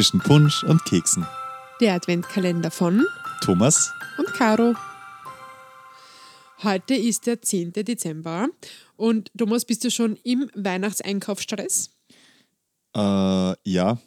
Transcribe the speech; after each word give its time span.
zwischen 0.00 0.20
Punsch 0.20 0.64
und 0.64 0.82
Keksen. 0.86 1.26
Der 1.78 1.92
Adventkalender 1.92 2.70
von 2.70 3.04
Thomas, 3.42 3.92
und 4.16 4.32
Caro. 4.32 4.72
Heute 6.62 6.94
ist 6.94 7.26
der 7.26 7.42
10. 7.42 7.74
Dezember 7.74 8.48
und 8.96 9.30
Thomas, 9.36 9.66
bist 9.66 9.84
du 9.84 9.90
schon 9.90 10.16
im 10.24 10.50
Weihnachtseinkaufsstress? 10.54 11.90
äh, 12.96 13.54
ja. 13.70 13.98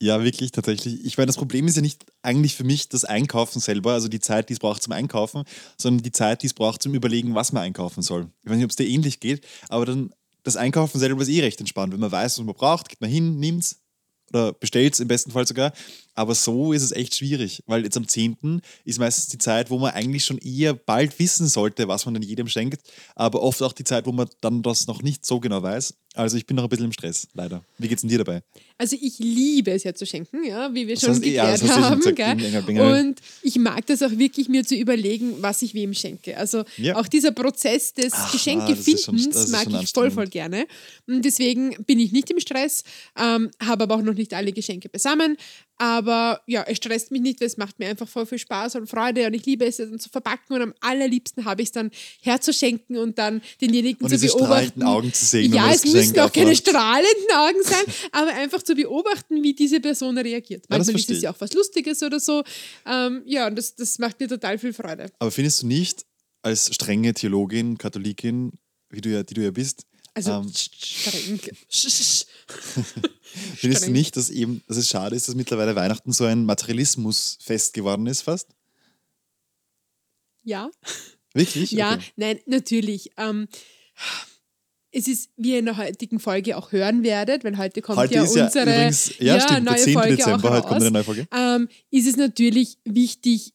Ja, 0.00 0.22
wirklich, 0.22 0.52
tatsächlich. 0.52 1.04
Ich 1.04 1.18
meine, 1.18 1.26
das 1.26 1.36
Problem 1.36 1.66
ist 1.66 1.74
ja 1.74 1.82
nicht 1.82 2.06
eigentlich 2.22 2.54
für 2.54 2.62
mich 2.62 2.88
das 2.88 3.04
Einkaufen 3.04 3.58
selber, 3.58 3.94
also 3.94 4.06
die 4.06 4.20
Zeit, 4.20 4.48
die 4.48 4.52
es 4.52 4.60
braucht 4.60 4.84
zum 4.84 4.92
Einkaufen, 4.92 5.42
sondern 5.76 6.04
die 6.04 6.12
Zeit, 6.12 6.42
die 6.42 6.46
es 6.46 6.54
braucht 6.54 6.84
zum 6.84 6.94
Überlegen, 6.94 7.34
was 7.34 7.52
man 7.52 7.64
einkaufen 7.64 8.04
soll. 8.04 8.30
Ich 8.44 8.48
weiß 8.48 8.58
nicht, 8.58 8.64
ob 8.64 8.70
es 8.70 8.76
dir 8.76 8.86
ähnlich 8.86 9.18
geht, 9.18 9.44
aber 9.70 9.86
dann 9.86 10.14
das 10.44 10.56
Einkaufen 10.56 11.00
selber 11.00 11.20
ist 11.20 11.28
eh 11.28 11.40
recht 11.40 11.58
entspannt. 11.58 11.92
Wenn 11.92 12.00
man 12.00 12.12
weiß, 12.12 12.38
was 12.38 12.44
man 12.44 12.54
braucht, 12.54 12.88
geht 12.88 13.00
man 13.00 13.10
hin, 13.10 13.40
nimmt's 13.40 13.79
oder 14.30 14.52
bestellt 14.52 14.94
es 14.94 15.00
im 15.00 15.08
besten 15.08 15.30
Fall 15.30 15.46
sogar. 15.46 15.72
Aber 16.14 16.34
so 16.34 16.72
ist 16.72 16.82
es 16.82 16.92
echt 16.92 17.14
schwierig, 17.14 17.62
weil 17.66 17.84
jetzt 17.84 17.96
am 17.96 18.06
10. 18.06 18.62
ist 18.84 18.98
meistens 18.98 19.28
die 19.28 19.38
Zeit, 19.38 19.70
wo 19.70 19.78
man 19.78 19.92
eigentlich 19.92 20.24
schon 20.24 20.38
eher 20.38 20.74
bald 20.74 21.18
wissen 21.18 21.48
sollte, 21.48 21.88
was 21.88 22.04
man 22.04 22.14
denn 22.14 22.22
jedem 22.22 22.48
schenkt, 22.48 22.82
aber 23.14 23.42
oft 23.42 23.62
auch 23.62 23.72
die 23.72 23.84
Zeit, 23.84 24.06
wo 24.06 24.12
man 24.12 24.28
dann 24.40 24.62
das 24.62 24.86
noch 24.86 25.02
nicht 25.02 25.24
so 25.24 25.40
genau 25.40 25.62
weiß. 25.62 25.94
Also 26.14 26.36
ich 26.36 26.44
bin 26.44 26.56
noch 26.56 26.64
ein 26.64 26.68
bisschen 26.68 26.86
im 26.86 26.92
Stress, 26.92 27.28
leider. 27.34 27.62
Wie 27.78 27.86
geht's 27.86 28.00
denn 28.02 28.10
dir 28.10 28.18
dabei? 28.18 28.42
Also 28.78 28.96
ich 29.00 29.18
liebe 29.20 29.70
es 29.70 29.84
ja 29.84 29.94
zu 29.94 30.04
schenken, 30.06 30.42
ja, 30.44 30.74
wie 30.74 30.88
wir 30.88 30.94
Das 30.94 31.04
schon 31.04 31.10
hast- 31.10 31.24
ja, 31.24 31.44
geklärt 31.44 31.50
hast 31.52 31.62
du 31.62 31.66
schon 31.68 31.84
haben. 31.84 32.00
gesagt. 32.00 32.68
Und 32.68 33.20
ich 33.42 33.56
mag 33.56 33.86
das 33.86 34.02
auch 34.02 34.10
wirklich, 34.10 34.48
mir 34.48 34.64
zu 34.64 34.74
überlegen, 34.74 35.34
was 35.40 35.62
ich 35.62 35.72
wem 35.74 35.94
schenke. 35.94 36.36
Also 36.36 36.64
Ja. 36.78 36.96
auch 36.96 37.06
dieser 37.06 37.30
Prozess 37.30 37.94
des 37.94 38.12
Ach, 38.12 38.32
Geschenkefindens 38.32 39.08
ah, 39.54 39.62
schon- 39.62 39.72
mag 39.72 39.82
ich 39.84 39.90
voll, 39.92 40.10
voll 40.10 40.26
gerne. 40.26 40.66
Und 41.06 41.24
deswegen 41.24 41.76
bin 41.86 42.00
ich 42.00 42.10
nicht 42.10 42.28
im 42.30 42.40
Stress, 42.40 42.82
ähm, 43.16 43.50
habe 43.62 43.84
aber 43.84 43.94
auch 43.96 44.02
noch 44.02 44.14
nicht 44.14 44.34
alle 44.34 44.52
Geschenke 44.52 44.88
beisammen. 44.88 45.36
Aber 45.80 46.42
ja, 46.46 46.62
es 46.64 46.76
stresst 46.76 47.10
mich 47.10 47.22
nicht, 47.22 47.40
weil 47.40 47.46
es 47.46 47.56
macht 47.56 47.78
mir 47.78 47.88
einfach 47.88 48.06
voll 48.06 48.26
viel 48.26 48.38
Spaß 48.38 48.74
und 48.74 48.86
Freude 48.86 49.26
und 49.26 49.32
ich 49.32 49.46
liebe 49.46 49.64
es 49.64 49.78
dann 49.78 49.98
zu 49.98 50.10
verpacken 50.10 50.54
und 50.54 50.60
am 50.60 50.74
allerliebsten 50.80 51.46
habe 51.46 51.62
ich 51.62 51.68
es 51.68 51.72
dann 51.72 51.90
herzuschenken 52.20 52.98
und 52.98 53.16
dann 53.18 53.40
denjenigen 53.62 54.04
Und 54.04 54.10
zu 54.10 54.16
diese 54.16 54.26
beobachten. 54.26 54.46
strahlenden 54.66 54.82
Augen 54.82 55.12
zu 55.14 55.24
sehen, 55.24 55.54
Ja, 55.54 55.72
es 55.72 55.86
müssen 55.86 56.20
auch 56.20 56.30
keine 56.30 56.54
strahlenden 56.54 57.34
Augen 57.34 57.62
sein, 57.62 57.84
aber 58.12 58.30
einfach 58.34 58.62
zu 58.62 58.74
beobachten, 58.74 59.42
wie 59.42 59.54
diese 59.54 59.80
Person 59.80 60.18
reagiert. 60.18 60.66
Ja, 60.70 60.76
das 60.76 60.86
Manchmal 60.88 60.96
ist 60.96 61.06
verstehe 61.06 61.16
es 61.16 61.22
ja 61.22 61.30
auch 61.32 61.40
was 61.40 61.54
Lustiges 61.54 62.02
oder 62.02 62.20
so. 62.20 62.42
Ähm, 62.84 63.22
ja, 63.24 63.46
und 63.46 63.56
das, 63.56 63.74
das 63.74 63.98
macht 63.98 64.20
mir 64.20 64.28
total 64.28 64.58
viel 64.58 64.74
Freude. 64.74 65.06
Aber 65.18 65.30
findest 65.30 65.62
du 65.62 65.66
nicht, 65.66 66.04
als 66.42 66.74
strenge 66.74 67.14
Theologin, 67.14 67.78
Katholikin, 67.78 68.52
wie 68.90 69.00
du 69.00 69.08
ja, 69.08 69.22
die 69.22 69.32
du 69.32 69.42
ja 69.42 69.50
bist, 69.50 69.84
Also 70.14 70.32
Ähm. 70.32 70.52
streng. 70.54 71.40
Findest 73.56 73.86
du 73.86 73.90
nicht, 73.92 74.16
dass 74.16 74.28
eben, 74.30 74.62
dass 74.66 74.76
es 74.76 74.88
schade 74.88 75.14
ist, 75.14 75.28
dass 75.28 75.34
mittlerweile 75.34 75.76
Weihnachten 75.76 76.12
so 76.12 76.24
ein 76.24 76.44
Materialismusfest 76.44 77.72
geworden 77.74 78.06
ist, 78.06 78.22
fast? 78.22 78.48
Ja. 80.42 80.70
Wirklich? 81.34 81.70
Ja, 81.72 81.94
Okay. 81.94 82.04
nein, 82.16 82.40
natürlich. 82.46 83.10
Ähm, 83.16 83.46
es 84.92 85.06
ist, 85.06 85.30
wie 85.36 85.52
ihr 85.52 85.60
in 85.60 85.66
der 85.66 85.76
heutigen 85.76 86.18
Folge 86.18 86.56
auch 86.56 86.72
hören 86.72 87.04
werdet, 87.04 87.44
weil 87.44 87.56
heute 87.58 87.80
kommt 87.80 87.98
Heute 87.98 88.14
ja 88.14 88.24
ist 88.24 88.34
ja 88.34 88.46
unsere 88.46 88.64
übrigens, 88.68 89.12
ja, 89.20 89.38
stimmt, 89.40 89.66
der 89.68 89.74
neue 89.74 89.84
10. 89.84 89.92
Folge 89.94 90.16
Dezember, 90.16 90.48
auch 90.50 90.54
heute 90.56 90.66
kommt 90.68 90.80
eine 90.80 90.90
neue 90.90 91.04
Folge. 91.04 91.28
ähm, 91.32 91.68
ist 91.90 92.08
es 92.08 92.16
natürlich 92.16 92.78
wichtig, 92.84 93.52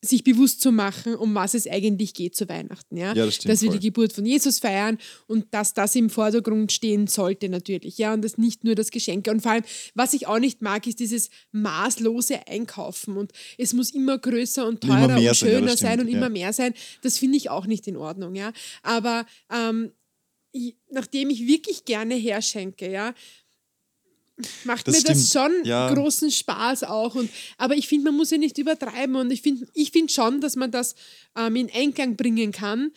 sich 0.00 0.22
bewusst 0.22 0.60
zu 0.60 0.70
machen, 0.70 1.16
um 1.16 1.34
was 1.34 1.54
es 1.54 1.66
eigentlich 1.66 2.14
geht 2.14 2.36
zu 2.36 2.48
Weihnachten. 2.48 2.96
Ja? 2.96 3.14
Ja, 3.14 3.26
das 3.26 3.36
stimmt 3.36 3.52
dass 3.52 3.62
wir 3.62 3.70
voll. 3.70 3.78
die 3.78 3.86
Geburt 3.88 4.12
von 4.12 4.24
Jesus 4.24 4.60
feiern 4.60 4.98
und 5.26 5.46
dass 5.52 5.74
das 5.74 5.96
im 5.96 6.08
Vordergrund 6.08 6.70
stehen 6.70 7.08
sollte 7.08 7.48
natürlich. 7.48 7.98
Ja? 7.98 8.14
Und 8.14 8.22
das 8.22 8.38
nicht 8.38 8.62
nur 8.62 8.76
das 8.76 8.90
Geschenke. 8.90 9.30
Und 9.30 9.40
vor 9.40 9.52
allem, 9.52 9.64
was 9.94 10.14
ich 10.14 10.26
auch 10.28 10.38
nicht 10.38 10.62
mag, 10.62 10.86
ist 10.86 11.00
dieses 11.00 11.30
maßlose 11.50 12.46
Einkaufen. 12.46 13.16
Und 13.16 13.32
es 13.58 13.72
muss 13.72 13.90
immer 13.90 14.18
größer 14.18 14.66
und 14.66 14.82
teurer 14.82 15.02
und 15.02 15.10
sein, 15.10 15.22
ja, 15.22 15.34
schöner 15.34 15.76
sein 15.76 16.00
und 16.00 16.08
ja. 16.08 16.16
immer 16.16 16.28
mehr 16.28 16.52
sein. 16.52 16.74
Das 17.02 17.18
finde 17.18 17.36
ich 17.36 17.50
auch 17.50 17.66
nicht 17.66 17.88
in 17.88 17.96
Ordnung. 17.96 18.36
Ja? 18.36 18.52
Aber 18.82 19.26
ähm, 19.52 19.90
ich, 20.52 20.76
nachdem 20.90 21.30
ich 21.30 21.46
wirklich 21.46 21.84
gerne 21.84 22.14
herschenke, 22.14 22.90
ja, 22.90 23.14
macht 24.64 24.88
Das 24.88 24.96
mir 24.96 25.02
das 25.02 25.28
stimmt, 25.28 25.52
schon 25.52 25.64
ja. 25.64 25.92
großen 25.92 26.30
Spaß 26.30 26.84
auch. 26.84 27.14
Und, 27.14 27.30
aber 27.56 27.76
ich 27.76 27.88
finde, 27.88 28.10
man 28.10 28.16
muss 28.16 28.30
ja 28.30 28.38
nicht 28.38 28.58
übertreiben. 28.58 29.16
Und 29.16 29.30
ich 29.30 29.42
finde 29.42 29.66
ich 29.74 29.90
find 29.90 30.10
schon, 30.12 30.40
dass 30.40 30.56
man 30.56 30.70
das 30.70 30.94
ähm, 31.36 31.56
in 31.56 31.70
Einklang 31.72 32.16
bringen 32.16 32.52
kann, 32.52 32.92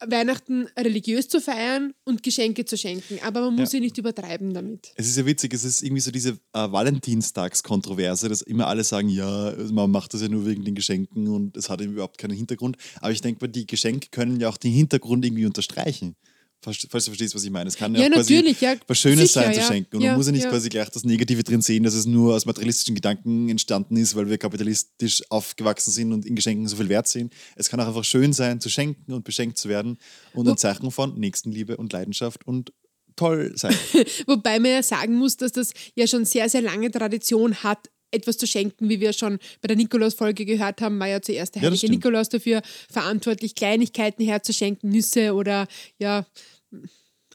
Weihnachten 0.00 0.66
religiös 0.78 1.28
zu 1.28 1.40
feiern 1.40 1.94
und 2.04 2.22
Geschenke 2.22 2.64
zu 2.64 2.76
schenken. 2.76 3.18
Aber 3.24 3.42
man 3.42 3.54
muss 3.54 3.72
ja, 3.72 3.80
nicht 3.80 3.96
übertreiben 3.98 4.52
damit. 4.52 4.92
Es 4.96 5.06
ist 5.06 5.16
ja 5.16 5.24
witzig, 5.24 5.54
es 5.54 5.64
ist 5.64 5.82
irgendwie 5.82 6.00
so 6.00 6.10
diese 6.10 6.30
äh, 6.52 6.70
Valentinstagskontroverse, 6.70 8.28
dass 8.28 8.42
immer 8.42 8.66
alle 8.66 8.84
sagen, 8.84 9.08
ja, 9.08 9.54
man 9.70 9.90
macht 9.90 10.14
das 10.14 10.22
ja 10.22 10.28
nur 10.28 10.46
wegen 10.46 10.64
den 10.64 10.74
Geschenken 10.74 11.28
und 11.28 11.56
es 11.56 11.70
hat 11.70 11.80
eben 11.80 11.92
überhaupt 11.92 12.18
keinen 12.18 12.36
Hintergrund. 12.36 12.76
Aber 13.00 13.12
ich 13.12 13.20
denke 13.20 13.44
mal, 13.44 13.50
die 13.50 13.66
Geschenke 13.66 14.08
können 14.10 14.40
ja 14.40 14.48
auch 14.48 14.56
den 14.56 14.72
Hintergrund 14.72 15.24
irgendwie 15.24 15.46
unterstreichen. 15.46 16.16
Falls, 16.64 16.78
du 16.78 16.88
verstehst, 17.10 17.34
was 17.34 17.44
ich 17.44 17.50
meine. 17.50 17.68
Es 17.68 17.76
kann 17.76 17.94
ja, 17.94 18.02
Ja, 18.02 18.06
auch 18.08 18.12
quasi 18.12 18.34
natürlich, 18.34 18.60
ja, 18.60 18.74
was 18.86 18.98
Schönes 18.98 19.32
sicher, 19.32 19.44
sein 19.44 19.54
zu 19.54 19.60
schenken. 19.60 19.96
Und 19.96 20.02
Ja, 20.02 20.10
man 20.10 20.18
muss 20.18 20.26
ja 20.26 20.32
nicht 20.32 20.44
ja. 20.44 20.50
quasi 20.50 20.68
gleich 20.68 20.88
das 20.88 21.04
Negative 21.04 21.42
drin 21.42 21.60
sehen, 21.60 21.84
dass 21.84 21.94
es 21.94 22.06
nur 22.06 22.34
aus 22.34 22.46
materialistischen 22.46 22.94
Gedanken 22.94 23.48
entstanden 23.48 23.96
ist, 23.96 24.14
weil 24.14 24.28
wir 24.28 24.38
kapitalistisch 24.38 25.22
aufgewachsen 25.30 25.90
sind 25.90 26.12
und 26.12 26.24
in 26.24 26.34
Geschenken 26.34 26.66
so 26.66 26.76
viel 26.76 26.88
wert 26.88 27.06
sehen. 27.06 27.30
Es 27.56 27.68
kann 27.68 27.80
auch 27.80 27.88
einfach 27.88 28.04
schön 28.04 28.32
sein, 28.32 28.60
zu 28.60 28.70
schenken 28.70 29.12
und 29.12 29.24
beschenkt 29.24 29.58
zu 29.58 29.68
werden 29.68 29.98
und 30.32 30.48
ein 30.48 30.56
Zeichen 30.56 30.90
von 30.90 31.18
Nächstenliebe 31.18 31.76
und 31.76 31.92
Leidenschaft 31.92 32.46
und 32.46 32.72
toll 33.16 33.52
sein. 33.56 33.74
Wobei 34.26 34.58
man 34.58 34.70
ja 34.70 34.82
sagen 34.82 35.14
muss, 35.14 35.36
dass 35.36 35.52
das 35.52 35.72
ja 35.94 36.06
schon 36.06 36.24
sehr, 36.24 36.48
sehr 36.48 36.62
lange 36.62 36.90
Tradition 36.90 37.54
hat, 37.62 37.90
etwas 38.14 38.38
zu 38.38 38.46
schenken, 38.46 38.88
wie 38.88 39.00
wir 39.00 39.12
schon 39.12 39.38
bei 39.60 39.68
der 39.68 39.76
Nikolaus-Folge 39.76 40.44
gehört 40.44 40.80
haben, 40.80 40.98
war 40.98 41.08
ja 41.08 41.20
zuerst 41.20 41.54
der 41.54 41.62
Ja, 41.62 41.70
heilige. 41.70 41.90
Nikolaus 41.90 42.28
dafür 42.28 42.62
verantwortlich, 42.90 43.54
Kleinigkeiten 43.54 44.24
herzuschenken, 44.24 44.90
Nüsse 44.90 45.34
oder 45.34 45.66
ja, 45.98 46.26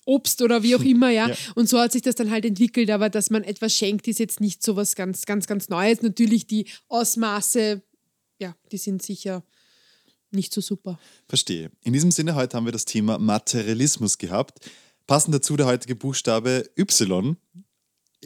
Obst 0.06 0.42
oder 0.42 0.64
wie 0.64 0.76
auch 0.76 0.82
immer, 0.94 1.10
ja. 1.10 1.30
Ja. 1.30 1.36
Und 1.56 1.70
so 1.70 1.80
hat 1.80 1.92
sich 1.92 2.02
das 2.02 2.16
dann 2.16 2.32
halt 2.32 2.46
entwickelt, 2.46 2.90
aber 2.90 3.10
dass 3.10 3.30
man 3.30 3.44
etwas 3.44 3.76
schenkt, 3.76 4.08
ist 4.08 4.20
jetzt 4.20 4.42
nicht 4.42 4.64
so 4.64 4.76
was 4.76 4.96
ganz, 4.96 5.26
ganz, 5.26 5.46
ganz 5.48 5.70
Neues. 5.70 6.02
Natürlich 6.02 6.48
die 6.48 6.66
Ausmaße, 6.88 7.82
ja, 8.40 8.56
die 8.72 8.78
sind 8.78 9.02
sicher 9.04 9.44
nicht 10.32 10.54
so 10.54 10.62
super. 10.62 11.00
Verstehe. 11.28 11.72
In 11.84 11.94
diesem 11.94 12.12
Sinne, 12.12 12.36
heute 12.36 12.56
haben 12.58 12.66
wir 12.66 12.72
das 12.72 12.86
Thema 12.86 13.18
Materialismus 13.18 14.18
gehabt. 14.18 14.60
Passend 15.08 15.34
dazu 15.34 15.58
der 15.58 15.66
heutige 15.66 15.96
Buchstabe 15.96 16.70
Y. 16.78 17.36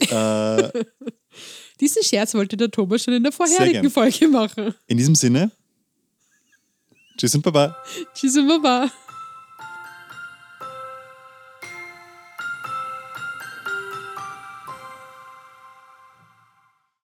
Äh, 0.00 0.84
Diesen 1.80 2.02
Scherz 2.02 2.34
wollte 2.34 2.56
der 2.56 2.70
Thomas 2.70 3.02
schon 3.02 3.14
in 3.14 3.22
der 3.22 3.32
vorherigen 3.32 3.90
Folge 3.90 4.28
machen. 4.28 4.74
in 4.86 4.96
diesem 4.96 5.14
Sinne, 5.14 5.50
tschüss 7.18 7.34
und 7.34 7.42
baba. 7.42 7.76
Tschüss 8.14 8.36
und 8.36 8.46
Baba. 8.48 8.90